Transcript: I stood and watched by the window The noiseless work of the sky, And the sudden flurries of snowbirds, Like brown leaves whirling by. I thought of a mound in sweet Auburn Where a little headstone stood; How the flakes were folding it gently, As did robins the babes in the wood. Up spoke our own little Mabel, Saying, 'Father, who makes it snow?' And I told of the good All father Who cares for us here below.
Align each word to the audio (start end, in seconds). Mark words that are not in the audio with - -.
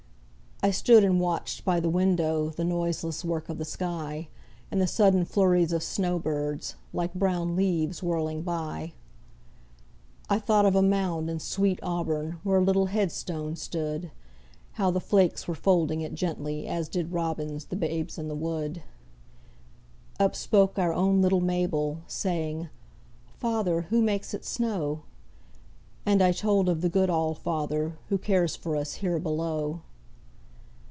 I 0.63 0.69
stood 0.69 1.03
and 1.03 1.19
watched 1.19 1.65
by 1.65 1.79
the 1.79 1.89
window 1.89 2.49
The 2.51 2.63
noiseless 2.63 3.25
work 3.25 3.49
of 3.49 3.57
the 3.57 3.65
sky, 3.65 4.27
And 4.69 4.79
the 4.79 4.85
sudden 4.85 5.25
flurries 5.25 5.73
of 5.73 5.81
snowbirds, 5.81 6.75
Like 6.93 7.15
brown 7.15 7.55
leaves 7.55 8.03
whirling 8.03 8.43
by. 8.43 8.93
I 10.29 10.37
thought 10.37 10.67
of 10.67 10.75
a 10.75 10.83
mound 10.83 11.31
in 11.31 11.39
sweet 11.39 11.79
Auburn 11.81 12.37
Where 12.43 12.59
a 12.59 12.63
little 12.63 12.85
headstone 12.85 13.55
stood; 13.55 14.11
How 14.73 14.91
the 14.91 15.01
flakes 15.01 15.47
were 15.47 15.55
folding 15.55 16.01
it 16.01 16.13
gently, 16.13 16.67
As 16.67 16.89
did 16.89 17.11
robins 17.11 17.65
the 17.65 17.75
babes 17.75 18.19
in 18.19 18.27
the 18.27 18.35
wood. 18.35 18.83
Up 20.19 20.35
spoke 20.35 20.77
our 20.77 20.93
own 20.93 21.23
little 21.23 21.41
Mabel, 21.41 22.03
Saying, 22.05 22.69
'Father, 23.35 23.87
who 23.89 23.99
makes 23.99 24.35
it 24.35 24.45
snow?' 24.45 25.01
And 26.05 26.21
I 26.21 26.31
told 26.31 26.69
of 26.69 26.81
the 26.81 26.87
good 26.89 27.09
All 27.09 27.33
father 27.33 27.97
Who 28.09 28.19
cares 28.19 28.55
for 28.55 28.75
us 28.75 28.93
here 29.01 29.17
below. 29.17 29.81